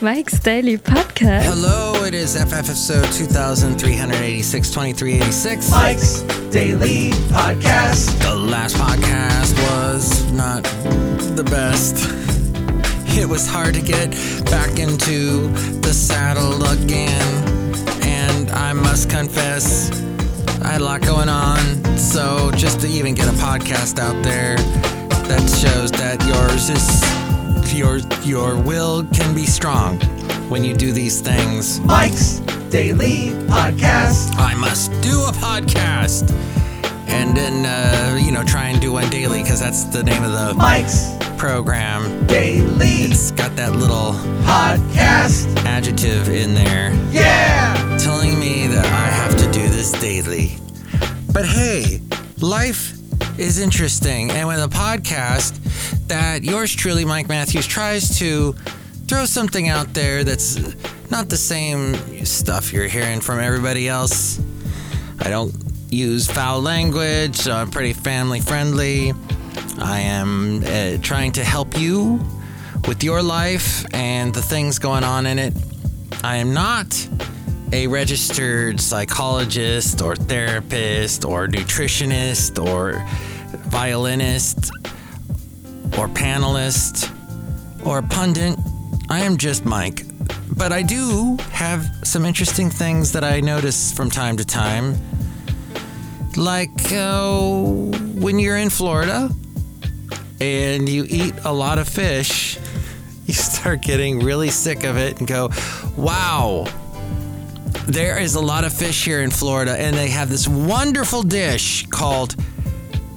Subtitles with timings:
[0.00, 1.42] Mike's Daily Podcast.
[1.42, 5.70] Hello, it is FF episode 2386, 2386.
[5.72, 6.20] Mike's
[6.52, 8.16] Daily Podcast.
[8.22, 10.62] The last podcast was not
[11.34, 11.96] the best.
[13.18, 14.12] It was hard to get
[14.44, 15.48] back into
[15.80, 17.44] the saddle again.
[18.02, 19.90] And I must confess,
[20.62, 21.58] I had a lot going on.
[21.96, 27.02] So just to even get a podcast out there that shows that yours is
[27.72, 29.98] your your will can be strong
[30.48, 31.80] when you do these things.
[31.80, 34.36] Mike's Daily Podcast.
[34.38, 36.30] I must do a podcast.
[37.08, 40.32] And then, uh, you know, try and do one daily because that's the name of
[40.32, 42.26] the Mike's program.
[42.26, 44.12] Daily It's got that little
[44.44, 45.46] Podcast.
[45.64, 47.96] adjective in there Yeah!
[47.98, 50.58] telling me that I have to do this daily.
[51.32, 52.00] But hey,
[52.40, 52.94] life
[53.38, 54.30] is interesting.
[54.30, 55.54] And with a podcast
[56.08, 58.52] that yours truly, Mike Matthews, tries to
[59.06, 60.58] throw something out there that's
[61.10, 64.40] not the same stuff you're hearing from everybody else.
[65.20, 65.54] I don't
[65.90, 69.12] use foul language, so I'm pretty family friendly.
[69.78, 72.20] I am uh, trying to help you
[72.86, 75.54] with your life and the things going on in it.
[76.22, 77.08] I am not
[77.72, 83.04] a registered psychologist or therapist or nutritionist or
[83.68, 84.70] violinist
[85.96, 87.14] or panelist
[87.86, 88.58] or pundit.
[89.08, 90.04] I am just Mike.
[90.56, 94.96] But I do have some interesting things that I notice from time to time.
[96.36, 97.40] Like uh,
[98.20, 99.30] when you're in Florida
[100.40, 102.58] and you eat a lot of fish,
[103.26, 105.50] you start getting really sick of it and go,
[105.96, 106.66] wow,
[107.86, 111.86] there is a lot of fish here in Florida, and they have this wonderful dish
[111.86, 112.36] called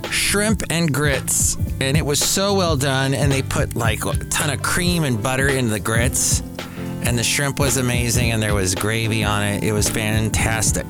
[0.09, 1.57] shrimp and grits.
[1.81, 5.21] And it was so well done, and they put like a ton of cream and
[5.21, 6.41] butter in the grits.
[7.03, 9.63] And the shrimp was amazing, and there was gravy on it.
[9.63, 10.85] It was fantastic.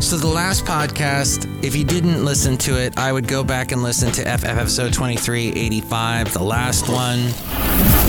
[0.00, 3.82] So, the last podcast, if you didn't listen to it, I would go back and
[3.82, 8.07] listen to FF episode 2385, the last one.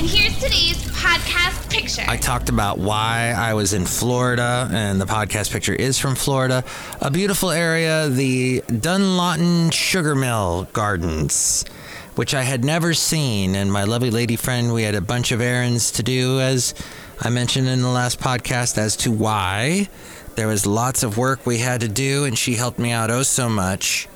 [0.00, 2.04] And here's today's podcast picture.
[2.08, 6.64] I talked about why I was in Florida, and the podcast picture is from Florida.
[7.02, 11.66] A beautiful area, the Dunlawton Sugar Mill Gardens,
[12.14, 13.54] which I had never seen.
[13.54, 16.72] And my lovely lady friend, we had a bunch of errands to do, as
[17.20, 19.90] I mentioned in the last podcast, as to why.
[20.34, 23.22] There was lots of work we had to do, and she helped me out oh
[23.22, 24.08] so much.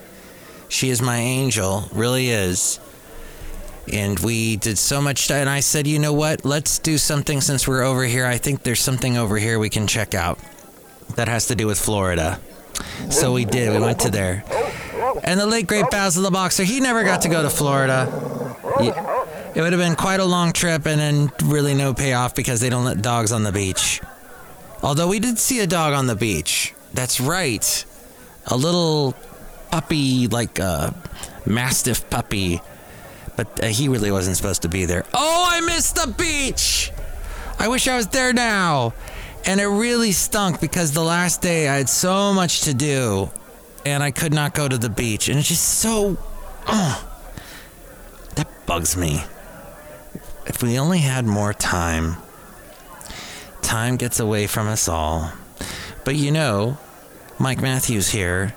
[0.67, 2.81] She is my angel, really is
[3.93, 6.45] and we did so much and i said you know what?
[6.45, 8.27] Let's do something since we're over here.
[8.27, 10.39] I think there's something over here we can check out
[11.17, 12.41] that has to do with florida.
[13.11, 13.71] So we did.
[13.73, 14.45] We went to there.
[15.23, 18.09] And the late great basil the boxer he never got to go to florida.
[19.55, 22.71] It would have been quite a long trip and then really no payoff because they
[22.71, 24.01] don't let dogs on the beach.
[24.83, 26.75] Although we did see a dog on the beach.
[26.93, 27.85] That's right.
[28.47, 29.15] A little
[29.71, 30.95] puppy like a
[31.47, 32.61] mastiff puppy
[33.37, 35.05] but uh, he really wasn't supposed to be there.
[35.15, 36.93] Oh, I missed the beach!
[37.59, 38.95] I wish I was there now.
[39.47, 43.31] And it really stunk because the last day I had so much to do
[43.85, 45.29] and I could not go to the beach.
[45.29, 46.17] And it's just so.
[46.67, 47.09] Oh,
[48.37, 49.23] that bugs me.
[50.47, 52.17] If we only had more time,
[53.63, 55.33] time gets away from us all.
[56.05, 56.79] But you know,
[57.39, 58.55] Mike Matthews here.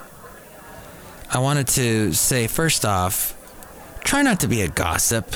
[1.29, 3.36] I wanted to say first off,
[4.07, 5.35] try not to be a gossip.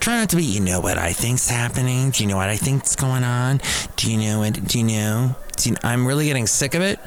[0.00, 2.10] Try not to be, you know what I think's happening?
[2.10, 3.62] Do you know what I think's going on?
[3.96, 4.68] Do you know it?
[4.68, 5.34] Do you know?
[5.56, 7.00] Do you, I'm really getting sick of it.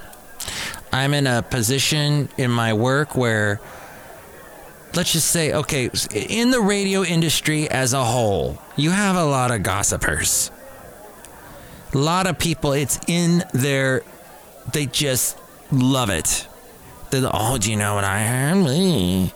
[0.92, 3.62] I'm in a position in my work where,
[4.96, 9.52] let's just say, okay, in the radio industry as a whole, you have a lot
[9.52, 10.50] of gossipers.
[11.94, 14.02] A lot of people, it's in their,
[14.74, 15.38] they just
[15.72, 16.48] love it.
[17.12, 19.34] They're, oh, do you know what I heard?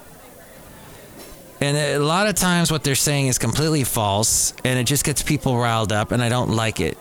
[1.63, 5.24] And a lot of times, what they're saying is completely false, and it just gets
[5.24, 6.98] people riled up, and I don't like it.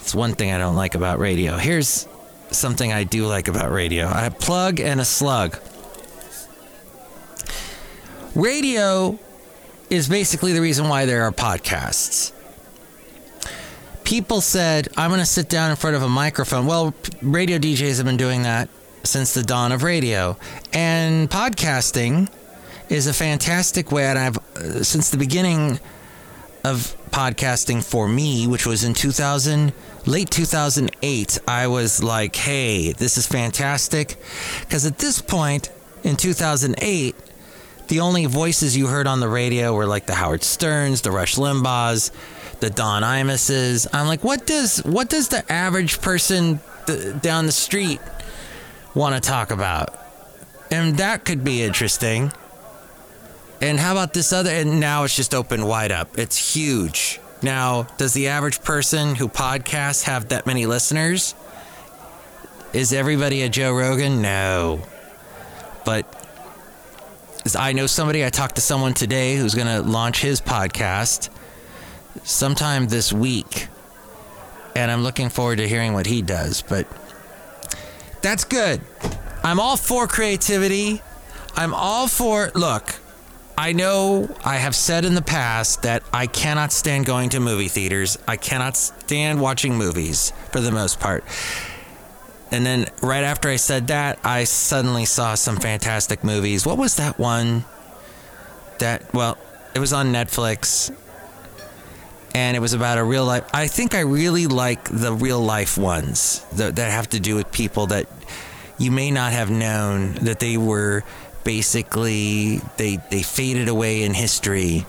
[0.00, 1.58] It's one thing I don't like about radio.
[1.58, 2.08] Here's
[2.50, 5.58] something I do like about radio I plug and a slug.
[8.34, 9.18] Radio
[9.90, 12.32] is basically the reason why there are podcasts.
[14.04, 16.64] People said, I'm going to sit down in front of a microphone.
[16.64, 18.70] Well, radio DJs have been doing that
[19.04, 20.38] since the dawn of radio.
[20.72, 22.30] And podcasting
[22.90, 25.78] is a fantastic way, and I've uh, since the beginning
[26.64, 29.72] of podcasting for me, which was in 2000,
[30.06, 31.38] late 2008.
[31.48, 34.16] I was like, "Hey, this is fantastic,"
[34.60, 35.70] because at this point
[36.02, 37.14] in 2008,
[37.88, 41.36] the only voices you heard on the radio were like the Howard Sterns, the Rush
[41.36, 42.10] Limbaughs,
[42.60, 43.86] the Don Imuses.
[43.92, 48.00] I'm like, what does what does the average person th- down the street
[48.94, 49.96] want to talk about?
[50.70, 52.32] And that could be interesting.
[53.60, 54.50] And how about this other?
[54.50, 56.18] And now it's just open wide up.
[56.18, 57.20] It's huge.
[57.42, 61.34] Now, does the average person who podcasts have that many listeners?
[62.72, 64.22] Is everybody a Joe Rogan?
[64.22, 64.82] No.
[65.84, 66.06] But
[67.58, 71.30] I know somebody, I talked to someone today who's going to launch his podcast
[72.22, 73.68] sometime this week.
[74.76, 76.62] And I'm looking forward to hearing what he does.
[76.62, 76.86] But
[78.22, 78.80] that's good.
[79.42, 81.02] I'm all for creativity.
[81.56, 82.94] I'm all for, look,
[83.60, 87.68] I know I have said in the past that I cannot stand going to movie
[87.68, 88.16] theaters.
[88.26, 91.24] I cannot stand watching movies for the most part.
[92.50, 96.64] And then right after I said that, I suddenly saw some fantastic movies.
[96.64, 97.66] What was that one?
[98.78, 99.36] That, well,
[99.74, 100.90] it was on Netflix
[102.34, 103.44] and it was about a real life.
[103.52, 107.52] I think I really like the real life ones that, that have to do with
[107.52, 108.06] people that
[108.78, 111.04] you may not have known that they were
[111.44, 114.86] basically they they faded away in history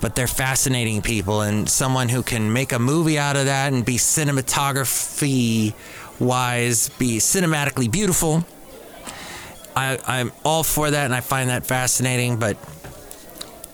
[0.00, 3.84] but they're fascinating people and someone who can make a movie out of that and
[3.84, 5.74] be cinematography
[6.18, 8.44] wise be cinematically beautiful
[9.74, 12.56] I, i'm all for that and i find that fascinating but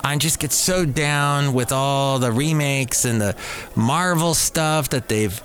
[0.05, 3.37] I just get so down with all the remakes and the
[3.77, 5.41] Marvel stuff that they've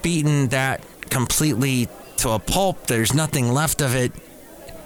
[0.00, 2.86] beaten that completely to a pulp.
[2.86, 4.12] There's nothing left of it.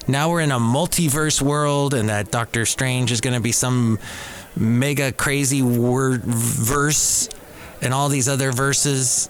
[0.09, 3.99] Now we're in a multiverse world, and that Doctor Strange is going to be some
[4.57, 7.29] mega crazy word verse
[7.81, 9.29] and all these other verses.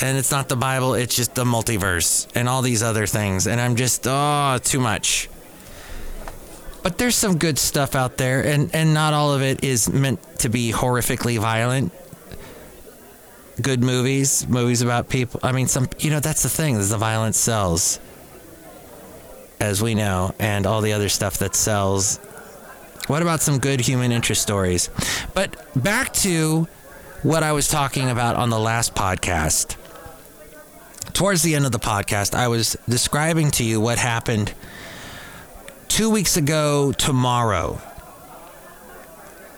[0.00, 3.46] And it's not the Bible, it's just the multiverse and all these other things.
[3.46, 5.28] And I'm just, oh, too much
[6.82, 10.20] but there's some good stuff out there and and not all of it is meant
[10.38, 11.92] to be horrifically violent
[13.60, 16.98] good movies movies about people i mean some you know that's the thing is the
[16.98, 18.00] violence sells
[19.62, 22.18] as we know and all the other stuff that sells
[23.06, 24.90] what about some good human interest stories
[25.34, 26.66] but back to
[27.22, 29.76] what i was talking about on the last podcast
[31.12, 34.52] towards the end of the podcast i was describing to you what happened
[35.92, 37.78] two weeks ago tomorrow.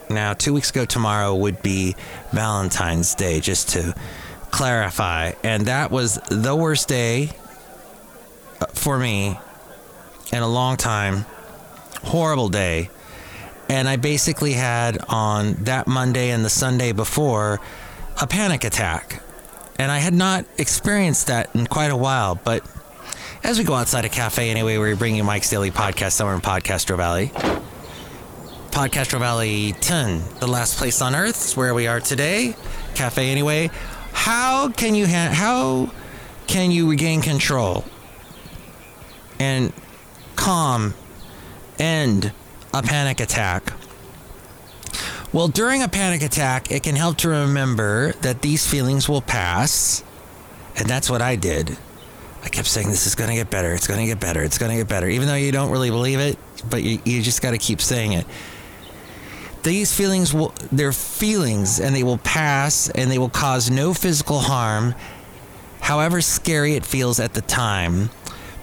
[0.09, 1.95] Now, two weeks ago tomorrow would be
[2.33, 3.95] Valentine's Day, just to
[4.51, 5.31] clarify.
[5.43, 7.29] And that was the worst day
[8.59, 9.39] uh, for me
[10.31, 11.25] in a long time.
[12.03, 12.89] Horrible day.
[13.69, 17.59] And I basically had on that Monday and the Sunday before
[18.21, 19.21] a panic attack.
[19.77, 22.63] And I had not experienced that in quite a while, but
[23.43, 26.97] as we go outside a cafe anyway, we're bringing Mike's Daily Podcast somewhere in Podcastro
[26.97, 27.27] Valley.
[28.71, 32.55] Podcastro Valley 10, the last place on earth, is where we are today.
[32.93, 33.69] Cafe anyway.
[34.13, 35.91] How can you ha- how
[36.47, 37.83] can you regain control
[39.39, 39.73] and
[40.45, 40.93] calm
[41.79, 42.31] end
[42.71, 43.73] a panic attack?
[45.33, 50.03] Well, during a panic attack, it can help to remember that these feelings will pass.
[50.77, 51.75] And that's what I did.
[52.43, 53.73] I kept saying, this is going to get better.
[53.73, 54.43] It's going to get better.
[54.43, 55.09] It's going to get better.
[55.09, 56.37] Even though you don't really believe it,
[56.69, 58.27] but you, you just got to keep saying it.
[59.63, 64.41] These feelings will, they're feelings and they will pass and they will cause no physical
[64.41, 64.93] harm,
[65.81, 68.11] however scary it feels at the time.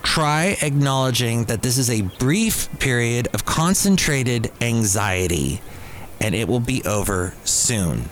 [0.02, 5.61] Try acknowledging that this is a brief period of concentrated anxiety
[6.21, 8.09] and it will be over soon.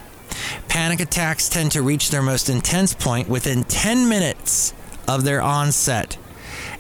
[0.68, 4.72] Panic attacks tend to reach their most intense point within 10 minutes
[5.06, 6.16] of their onset.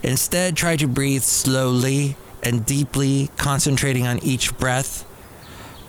[0.03, 5.05] Instead, try to breathe slowly and deeply, concentrating on each breath.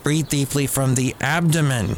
[0.03, 1.97] Breathe deeply from the abdomen,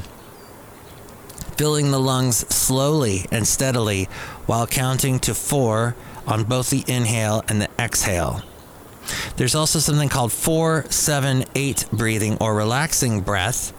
[1.57, 4.05] filling the lungs slowly and steadily
[4.47, 5.95] while counting to four
[6.27, 8.43] on both the inhale and the exhale.
[9.37, 13.73] There's also something called 478 breathing or relaxing breath.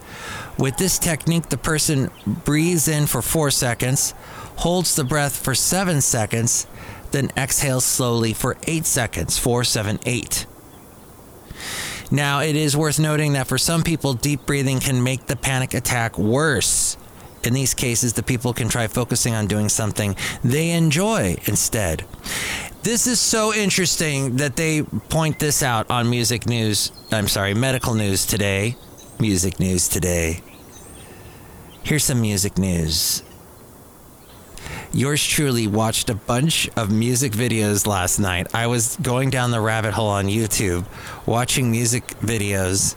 [0.57, 4.13] With this technique, the person breathes in for four seconds,
[4.57, 6.65] holds the breath for seven seconds,
[7.12, 9.38] then exhales slowly for eight seconds.
[9.38, 10.46] Four, seven, eight.
[12.10, 15.74] Now, it is worth noting that for some people, deep breathing can make the panic
[15.74, 16.98] attack worse.
[17.43, 22.05] In these cases, the people can try focusing on doing something they enjoy instead.
[22.88, 26.94] This is so interesting that they point this out on music news.
[27.12, 28.77] I'm sorry, medical news today.
[29.20, 30.41] Music news today.
[31.84, 33.24] Here's some music news.
[34.94, 38.48] Yours truly watched a bunch of music videos last night.
[38.56, 40.86] I was going down the rabbit hole on YouTube
[41.25, 42.96] watching music videos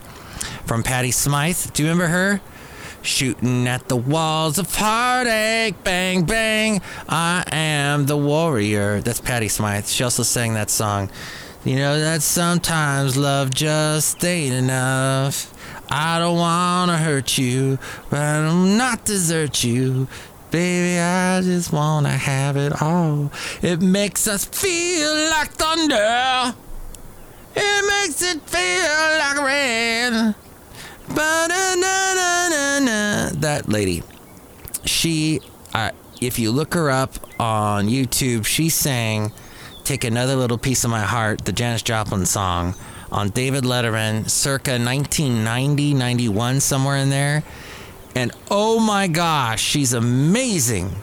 [0.66, 1.72] from Patty Smyth.
[1.72, 2.40] Do you remember her?
[3.02, 6.82] Shooting at the walls of heartache, bang, bang.
[7.08, 9.00] I am the warrior.
[9.00, 9.88] That's Patty Smyth.
[9.88, 11.10] She also sang that song.
[11.64, 15.52] You know that sometimes love just ain't enough.
[15.90, 17.78] I don't wanna hurt you,
[18.10, 20.06] but I'm not desert you.
[20.50, 23.32] Baby, I just wanna have it all.
[23.62, 26.54] It makes us feel like thunder.
[27.56, 30.34] It makes it feel like rain.
[33.40, 34.02] That lady,
[34.84, 35.40] she,
[35.74, 35.90] uh,
[36.20, 39.32] if you look her up on YouTube, she sang
[39.84, 42.74] Take Another Little Piece of My Heart, the Janis Joplin song,
[43.10, 47.42] on David Letterman circa 1990, 91, somewhere in there.
[48.14, 50.94] And oh my gosh, she's amazing.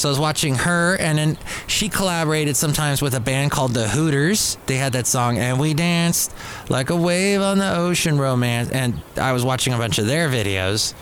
[0.00, 3.86] So I was watching her, and then she collaborated sometimes with a band called the
[3.86, 4.56] Hooters.
[4.64, 6.34] They had that song, and we danced
[6.70, 8.70] like a wave on the ocean romance.
[8.70, 10.94] And I was watching a bunch of their videos.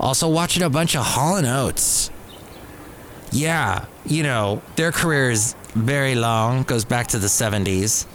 [0.00, 2.10] Also, watching a bunch of Hall and Oates.
[3.32, 8.06] Yeah, you know, their career is very long, goes back to the 70s.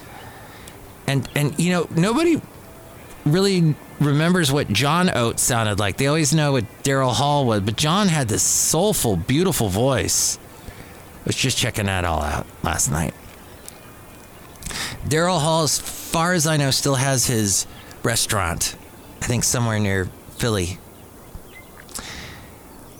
[1.05, 2.41] And, and you know, nobody
[3.31, 5.97] really remembers what John Oates sounded like.
[5.97, 10.37] They always know what Daryl Hall was, but John had this soulful, beautiful voice.
[10.67, 13.13] I was just checking that all out last night.
[15.07, 17.65] Daryl Hall, as far as I know, still has his
[18.03, 18.75] restaurant.
[19.21, 20.77] I think somewhere near Philly.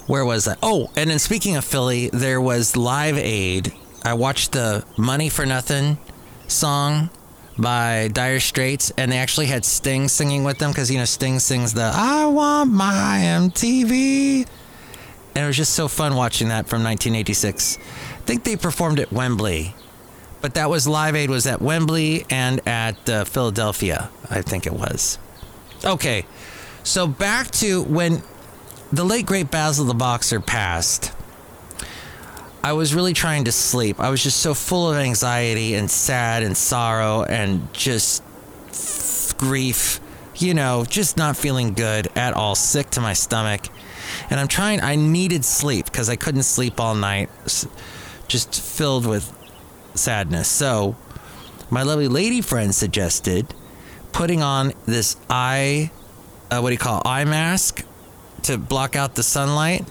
[0.08, 0.58] Where was that?
[0.64, 3.74] Oh, and then speaking of Philly, there was Live Aid.
[4.04, 5.98] I watched the Money for Nothing
[6.48, 7.10] song
[7.58, 11.40] by Dire Straits, and they actually had Sting singing with them because you know Sting
[11.40, 14.48] sings the "I Want My MTV,"
[15.36, 17.78] and it was just so fun watching that from 1986.
[17.78, 17.82] I
[18.26, 19.76] think they performed at Wembley,
[20.42, 24.74] but that was Live Aid was at Wembley and at uh, Philadelphia, I think it
[24.74, 25.18] was.
[25.84, 26.26] Okay,
[26.84, 28.24] so back to when
[28.92, 31.12] the late great Basil the Boxer passed.
[32.64, 34.00] I was really trying to sleep.
[34.00, 38.24] I was just so full of anxiety and sad and sorrow and just
[39.38, 40.00] grief,
[40.36, 43.62] you know, just not feeling good at all, sick to my stomach.
[44.30, 47.30] And I'm trying, I needed sleep because I couldn't sleep all night,
[48.28, 49.34] just filled with
[49.94, 50.48] sadness.
[50.48, 50.96] So,
[51.70, 53.54] my lovely lady friend suggested
[54.12, 55.92] putting on this eye,
[56.50, 57.86] uh, what do you call it, eye mask
[58.44, 59.86] to block out the sunlight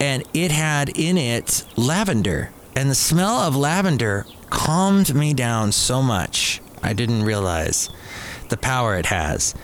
[0.00, 2.50] and it had in it lavender.
[2.74, 6.60] And the smell of lavender calmed me down so much.
[6.82, 7.90] I didn't realize
[8.48, 9.54] the power it has.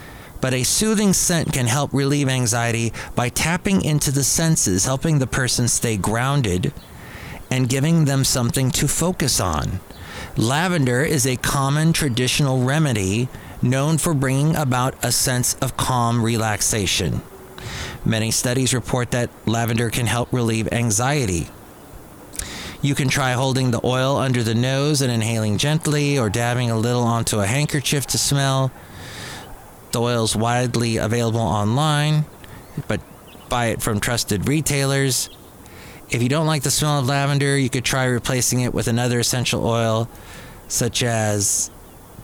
[0.40, 5.26] But a soothing scent can help relieve anxiety by tapping into the senses, helping the
[5.26, 6.72] person stay grounded
[7.50, 9.80] and giving them something to focus on.
[10.36, 13.28] Lavender is a common traditional remedy
[13.62, 17.22] known for bringing about a sense of calm relaxation.
[18.06, 21.48] Many studies report that lavender can help relieve anxiety.
[22.80, 26.78] You can try holding the oil under the nose and inhaling gently, or dabbing a
[26.78, 28.70] little onto a handkerchief to smell.
[29.90, 32.26] The oil is widely available online,
[32.86, 33.00] but
[33.48, 35.28] buy it from trusted retailers.
[36.08, 39.18] If you don't like the smell of lavender, you could try replacing it with another
[39.18, 40.08] essential oil,
[40.68, 41.72] such as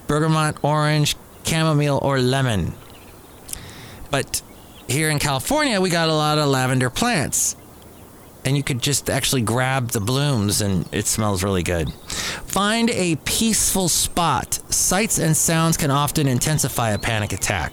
[0.06, 2.74] bergamot, orange, chamomile, or lemon.
[4.12, 4.42] But
[4.92, 7.56] here in California, we got a lot of lavender plants.
[8.44, 11.92] And you could just actually grab the blooms and it smells really good.
[11.92, 14.54] Find a peaceful spot.
[14.68, 17.72] Sights and sounds can often intensify a panic attack.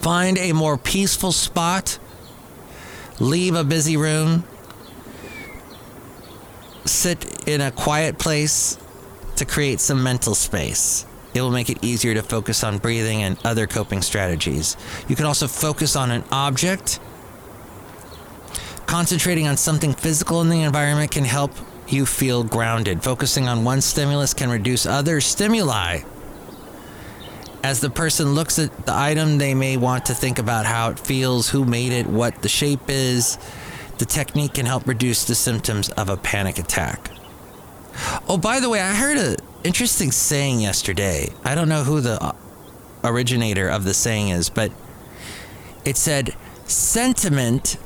[0.00, 1.98] Find a more peaceful spot.
[3.18, 4.44] Leave a busy room.
[6.84, 8.78] Sit in a quiet place
[9.36, 11.06] to create some mental space.
[11.38, 14.76] It will make it easier to focus on breathing and other coping strategies.
[15.06, 16.98] You can also focus on an object.
[18.86, 21.52] Concentrating on something physical in the environment can help
[21.86, 23.04] you feel grounded.
[23.04, 26.00] Focusing on one stimulus can reduce other stimuli.
[27.62, 30.98] As the person looks at the item, they may want to think about how it
[30.98, 33.38] feels, who made it, what the shape is.
[33.98, 37.10] The technique can help reduce the symptoms of a panic attack.
[38.28, 39.36] Oh, by the way, I heard a
[39.68, 41.28] interesting saying yesterday.
[41.44, 42.32] I don't know who the uh,
[43.04, 44.72] originator of the saying is, but
[45.84, 46.34] it said
[46.64, 47.76] sentiment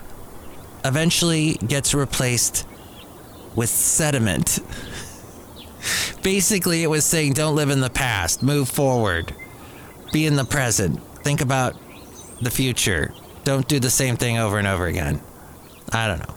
[0.84, 2.68] eventually gets replaced
[3.56, 4.60] with sediment.
[6.22, 9.34] Basically, it was saying don't live in the past, move forward,
[10.12, 11.74] be in the present, think about
[12.40, 13.12] the future.
[13.42, 15.20] Don't do the same thing over and over again.
[15.92, 16.34] I don't know.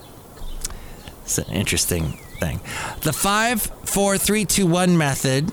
[1.21, 2.59] It's an interesting thing.
[3.01, 5.51] The five, four, three, two, one method.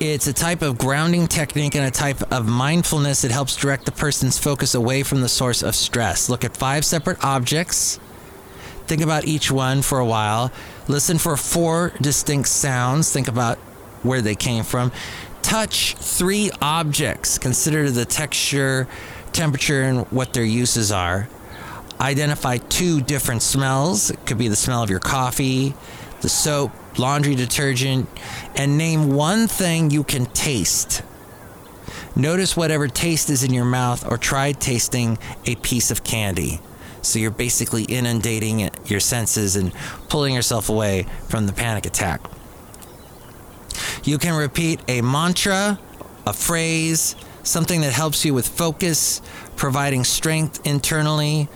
[0.00, 3.92] It's a type of grounding technique and a type of mindfulness that helps direct the
[3.92, 6.28] person's focus away from the source of stress.
[6.28, 8.00] Look at five separate objects.
[8.86, 10.52] Think about each one for a while.
[10.88, 13.12] Listen for four distinct sounds.
[13.12, 13.56] Think about
[14.02, 14.92] where they came from.
[15.42, 17.38] Touch three objects.
[17.38, 18.86] Consider the texture,
[19.32, 21.28] temperature, and what their uses are.
[22.04, 24.10] Identify two different smells.
[24.10, 25.72] It could be the smell of your coffee,
[26.20, 28.10] the soap, laundry detergent,
[28.54, 31.00] and name one thing you can taste.
[32.14, 36.60] Notice whatever taste is in your mouth or try tasting a piece of candy.
[37.00, 39.72] So you're basically inundating your senses and
[40.10, 42.20] pulling yourself away from the panic attack.
[44.04, 45.80] You can repeat a mantra,
[46.26, 49.22] a phrase, something that helps you with focus,
[49.56, 51.48] providing strength internally.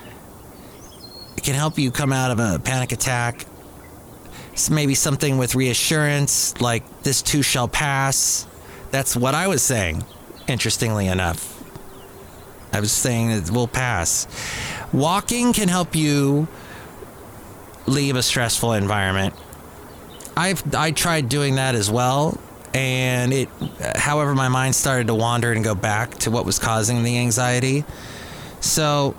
[1.38, 3.46] It can help you come out of a panic attack.
[4.52, 8.44] It's maybe something with reassurance, like this too shall pass.
[8.90, 10.04] That's what I was saying,
[10.48, 11.62] interestingly enough.
[12.72, 14.26] I was saying it will pass.
[14.92, 16.48] Walking can help you
[17.86, 19.32] leave a stressful environment.
[20.36, 22.36] I've I tried doing that as well,
[22.74, 23.48] and it.
[23.94, 27.84] However, my mind started to wander and go back to what was causing the anxiety.
[28.58, 29.14] So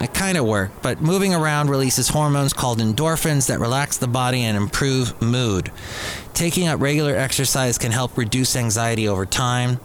[0.00, 4.42] it kind of worked, but moving around releases hormones called endorphins that relax the body
[4.42, 5.70] and improve mood.
[6.34, 9.76] Taking up regular exercise can help reduce anxiety over time,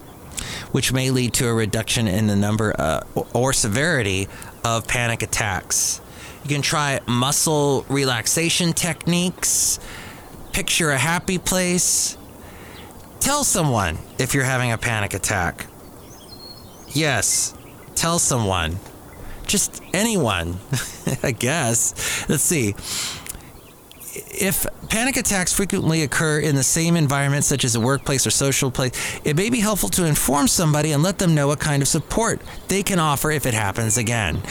[0.72, 3.02] which may lead to a reduction in the number uh,
[3.32, 4.28] or severity
[4.64, 6.00] of panic attacks.
[6.42, 9.78] You can try muscle relaxation techniques,
[10.52, 12.16] picture a happy place,
[13.20, 15.66] tell someone if you're having a panic attack.
[16.88, 17.54] Yes,
[17.94, 18.80] tell someone
[19.50, 20.56] just anyone,
[21.22, 22.28] I guess.
[22.28, 22.74] Let's see.
[24.12, 28.70] If panic attacks frequently occur in the same environment, such as a workplace or social
[28.70, 28.92] place,
[29.24, 32.40] it may be helpful to inform somebody and let them know what kind of support
[32.68, 34.42] they can offer if it happens again.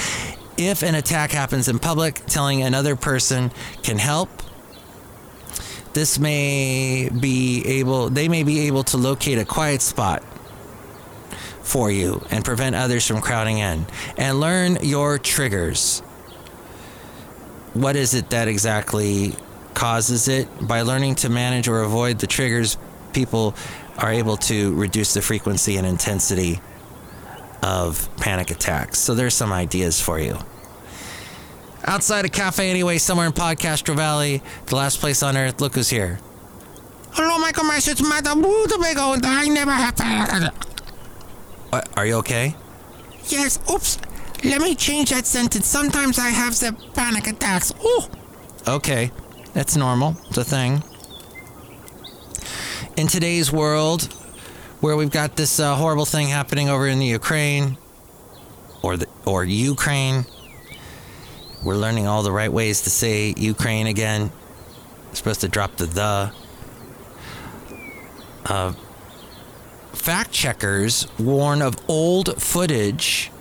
[0.57, 3.51] If an attack happens in public, telling another person
[3.83, 4.29] can help.
[5.93, 10.23] This may be able, they may be able to locate a quiet spot
[11.61, 13.85] for you and prevent others from crowding in.
[14.17, 15.99] And learn your triggers.
[17.73, 19.35] What is it that exactly
[19.73, 20.47] causes it?
[20.67, 22.77] By learning to manage or avoid the triggers,
[23.13, 23.55] people
[23.97, 26.59] are able to reduce the frequency and intensity
[27.61, 28.99] of panic attacks.
[28.99, 30.37] So there's some ideas for you.
[31.85, 35.61] Outside a cafe, anyway, somewhere in Podcastro Valley, the last place on earth.
[35.61, 36.19] Look who's here.
[37.11, 37.87] Hello, Michael Myers.
[37.87, 40.68] It's Madame Rootabega, and I never have to.
[41.71, 42.55] Are you okay?
[43.27, 43.99] Yes, oops.
[44.43, 45.67] Let me change that sentence.
[45.67, 47.73] Sometimes I have the panic attacks.
[47.81, 48.09] Oh,
[48.67, 49.11] Okay,
[49.53, 50.15] that's normal.
[50.27, 50.83] It's a thing.
[52.97, 54.03] In today's world,
[54.81, 57.77] where we've got this uh, horrible thing happening over in the Ukraine,
[58.83, 60.25] or the or Ukraine,
[61.63, 64.31] we're learning all the right ways to say Ukraine again.
[65.07, 66.31] We're supposed to drop the the.
[68.45, 68.73] Uh,
[69.99, 73.31] fact checkers warn of old footage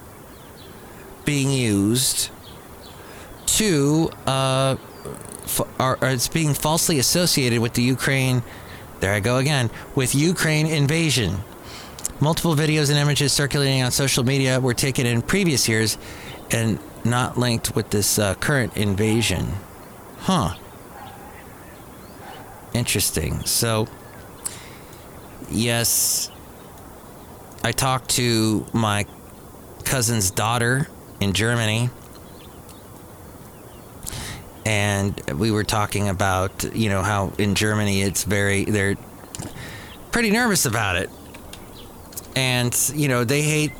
[1.24, 2.30] being used
[3.46, 4.76] to uh,
[5.44, 8.42] f- are, are it's being falsely associated with the Ukraine.
[8.98, 11.38] There I go again with Ukraine invasion.
[12.20, 15.96] Multiple videos and images circulating on social media were taken in previous years
[16.50, 19.46] and not linked with this uh, current invasion.
[20.18, 20.56] Huh.
[22.74, 23.44] Interesting.
[23.44, 23.86] So,
[25.48, 26.32] yes,
[27.68, 29.04] I talked to my
[29.84, 30.88] cousin's daughter
[31.20, 31.90] in Germany
[34.64, 38.96] and we were talking about you know how in Germany it's very they're
[40.12, 41.10] pretty nervous about it,
[42.34, 43.72] and you know they hate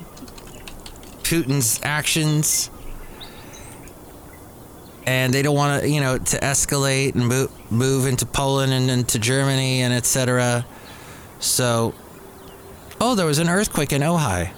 [1.22, 2.68] Putin's actions,
[5.06, 8.90] and they don't want to you know to escalate and move move into Poland and
[8.90, 10.66] into Germany and etc.
[11.40, 11.94] So,
[13.00, 14.52] oh, there was an earthquake in Ojai.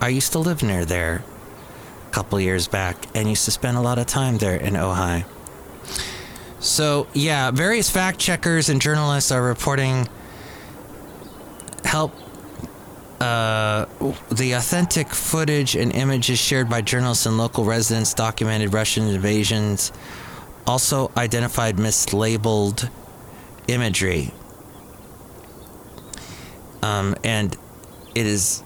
[0.00, 1.24] I used to live near there
[2.06, 5.24] a couple years back and used to spend a lot of time there in Ojai.
[6.60, 10.08] So, yeah, various fact checkers and journalists are reporting
[11.84, 12.12] help
[13.20, 13.86] uh,
[14.30, 19.92] the authentic footage and images shared by journalists and local residents documented Russian invasions
[20.66, 22.88] also identified mislabeled
[23.66, 24.32] imagery.
[26.82, 27.56] Um, and
[28.14, 28.62] it is,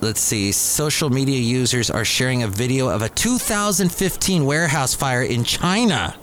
[0.00, 5.44] let's see, social media users are sharing a video of a 2015 warehouse fire in
[5.44, 6.16] China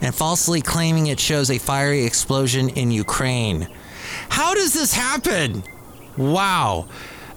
[0.00, 3.68] and falsely claiming it shows a fiery explosion in Ukraine.
[4.28, 5.64] How does this happen?
[6.16, 6.88] Wow.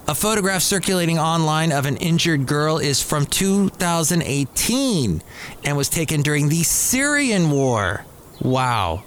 [0.08, 5.22] A photograph circulating online of an injured girl is from 2018
[5.64, 8.06] and was taken during the Syrian war.
[8.42, 9.04] Wow.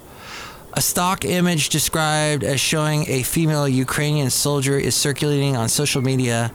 [0.75, 6.51] A stock image described as showing a female Ukrainian soldier is circulating on social media,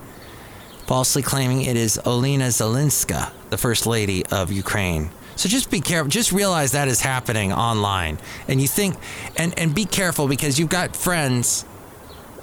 [0.87, 5.11] falsely claiming it is Olena Zelenska, the first lady of Ukraine.
[5.37, 6.09] So just be careful.
[6.09, 8.97] Just realize that is happening online, and you think,
[9.37, 11.65] and and be careful because you've got friends.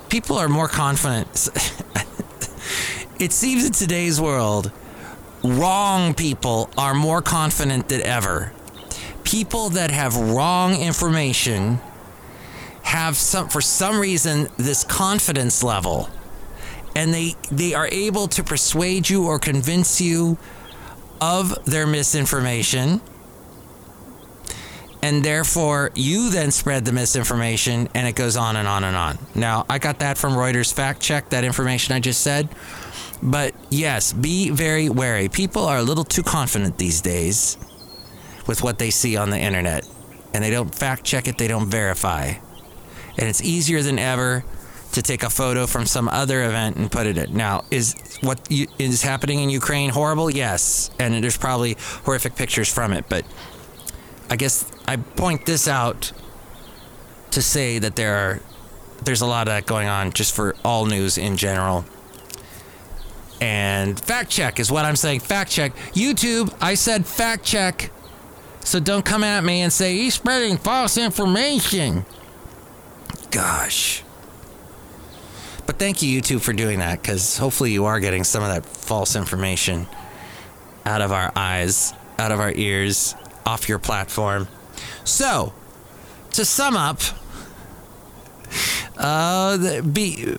[0.07, 1.27] People are more confident.
[3.19, 4.71] it seems in today's world,
[5.43, 8.53] wrong people are more confident than ever.
[9.35, 11.79] People that have wrong information
[12.83, 16.09] have some for some reason this confidence level
[16.95, 20.37] and they they are able to persuade you or convince you
[21.19, 23.01] of their misinformation.
[25.03, 29.19] And therefore, you then spread the misinformation, and it goes on and on and on.
[29.35, 32.47] Now, I got that from Reuters fact check, that information I just said.
[33.21, 35.27] But yes, be very wary.
[35.27, 37.57] People are a little too confident these days
[38.47, 39.87] with what they see on the internet,
[40.33, 42.33] and they don't fact check it, they don't verify.
[43.17, 44.43] And it's easier than ever
[44.91, 47.35] to take a photo from some other event and put it in.
[47.35, 50.29] Now, is what you, is happening in Ukraine horrible?
[50.29, 53.05] Yes, and there's probably horrific pictures from it.
[53.09, 53.25] But
[54.29, 56.11] I guess I point this out
[57.31, 58.39] to say that there are
[59.03, 61.85] there's a lot of that going on just for all news in general.
[63.41, 65.19] And fact check is what I'm saying.
[65.19, 65.75] Fact check.
[65.93, 67.91] YouTube, I said fact check.
[68.65, 72.03] So don't come at me and say he's spreading false information.
[73.29, 74.03] Gosh.
[75.67, 78.65] But thank you, YouTube, for doing that, because hopefully you are getting some of that
[78.65, 79.87] false information
[80.83, 84.47] out of our eyes, out of our ears, off your platform.
[85.03, 85.53] So,
[86.31, 87.01] to sum up,
[88.97, 90.37] uh, be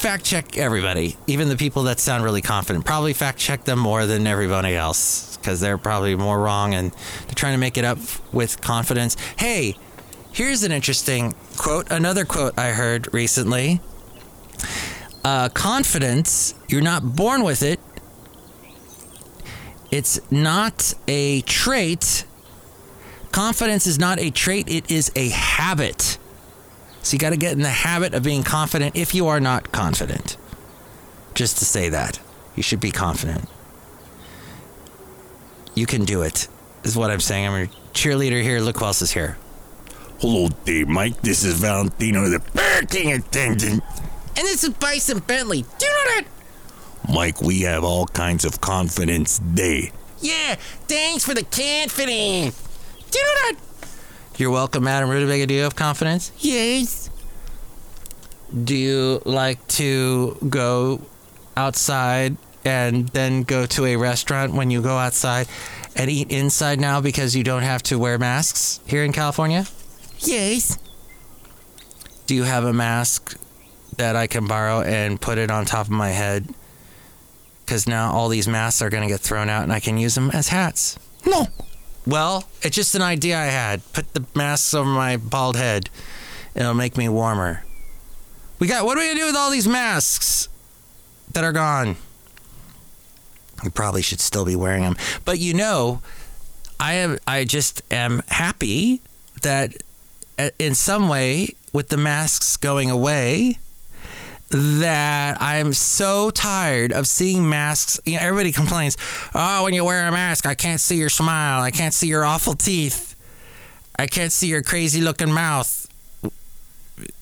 [0.00, 2.86] fact check everybody, even the people that sound really confident.
[2.86, 6.90] Probably fact check them more than everybody else because they're probably more wrong and
[7.26, 7.98] they're trying to make it up
[8.32, 9.16] with confidence.
[9.38, 9.76] Hey,
[10.32, 11.90] here's an interesting quote.
[11.90, 13.82] Another quote I heard recently
[15.22, 17.78] uh, confidence, you're not born with it.
[19.90, 22.24] It's not a trait.
[23.32, 26.18] Confidence is not a trait, it is a habit.
[27.02, 29.72] So you got to get in the habit of being confident if you are not
[29.72, 30.36] confident.
[31.34, 32.20] Just to say that.
[32.56, 33.48] You should be confident.
[35.74, 36.48] You can do it,
[36.84, 37.46] is what I'm saying.
[37.46, 38.60] I'm a cheerleader here.
[38.60, 39.38] Look who else is here.
[40.20, 41.20] Hello there, Mike.
[41.22, 43.82] This is Valentino, the parking attendant.
[44.36, 45.62] And this is Bison Bentley.
[45.62, 46.24] Do you know that?
[47.08, 49.92] Mike, we have all kinds of confidence day.
[50.20, 52.68] Yeah, thanks for the confidence.
[53.10, 53.56] Do you know that?
[54.40, 55.46] You're welcome, Madam Rootabega.
[55.48, 56.32] Do you have confidence?
[56.38, 57.10] Yes.
[58.64, 61.02] Do you like to go
[61.58, 65.46] outside and then go to a restaurant when you go outside
[65.94, 69.66] and eat inside now because you don't have to wear masks here in California?
[70.20, 70.78] Yes.
[72.26, 73.38] Do you have a mask
[73.98, 76.48] that I can borrow and put it on top of my head?
[77.66, 80.14] Because now all these masks are going to get thrown out and I can use
[80.14, 80.98] them as hats.
[81.26, 81.48] No.
[82.06, 83.80] Well, it's just an idea I had.
[83.92, 85.90] Put the masks over my bald head.
[86.54, 87.64] It'll make me warmer.
[88.58, 90.48] We got what are we gonna do with all these masks
[91.32, 91.96] that are gone?
[93.62, 94.96] We probably should still be wearing them.
[95.24, 96.02] But you know,
[96.78, 99.02] I am I just am happy
[99.42, 99.82] that
[100.38, 103.58] uh, in some way with the masks going away
[104.50, 108.00] that I'm so tired of seeing masks.
[108.04, 108.96] You know, everybody complains,
[109.34, 111.62] "Oh, when you wear a mask, I can't see your smile.
[111.62, 113.14] I can't see your awful teeth.
[113.98, 115.86] I can't see your crazy looking mouth.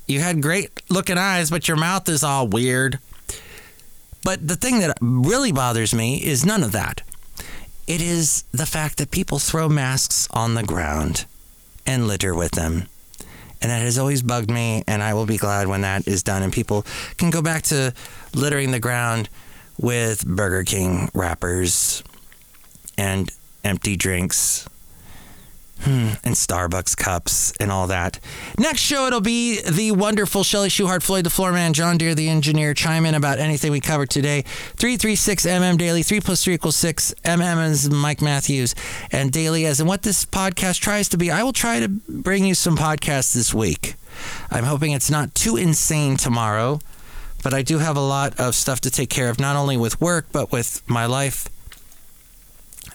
[0.06, 2.98] You had great looking eyes, but your mouth is all weird."
[4.24, 7.02] But the thing that really bothers me is none of that.
[7.86, 11.24] It is the fact that people throw masks on the ground
[11.86, 12.88] and litter with them.
[13.60, 16.42] And that has always bugged me, and I will be glad when that is done
[16.42, 17.92] and people can go back to
[18.34, 19.28] littering the ground
[19.78, 22.02] with Burger King wrappers
[22.96, 23.30] and
[23.64, 24.68] empty drinks
[25.84, 28.18] and Starbucks cups and all that.
[28.58, 32.28] Next show, it'll be the wonderful Chely Shoehart, Floyd the Floor Man, John Deer the
[32.28, 32.74] Engineer.
[32.74, 34.42] Chime in about anything we covered today.
[34.42, 37.14] 336 MM Daily, 3 plus 3 equals 6.
[37.24, 38.74] MM is Mike Matthews,
[39.10, 41.30] and Daily as in what this podcast tries to be.
[41.30, 43.94] I will try to bring you some podcasts this week.
[44.50, 46.80] I'm hoping it's not too insane tomorrow,
[47.42, 50.00] but I do have a lot of stuff to take care of, not only with
[50.00, 51.48] work, but with my life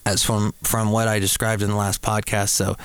[0.06, 2.50] as from from what I described in the last podcast.
[2.50, 2.76] So,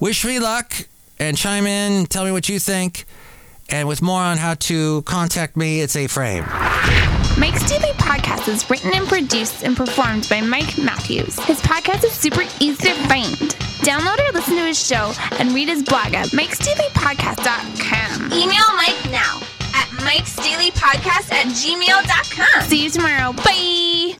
[0.00, 0.72] wish me luck
[1.18, 2.06] and chime in.
[2.06, 3.04] Tell me what you think.
[3.68, 6.44] And with more on how to contact me, it's a frame.
[7.38, 11.36] Mike's Daily Podcast is written and produced and performed by Mike Matthews.
[11.40, 13.34] His podcast is super easy to find.
[13.84, 18.32] Download or listen to his show and read his blog at mikesdailypodcast.com.
[18.32, 19.40] Email Mike now
[19.74, 22.62] at mikesdailypodcast at gmail.com.
[22.68, 23.32] See you tomorrow.
[23.32, 24.16] Bye.